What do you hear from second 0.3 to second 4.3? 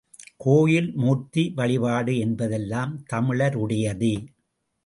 கோயில், மூர்த்தி வழிபாடு என்பதெல்லாம் தமிழருடையதே.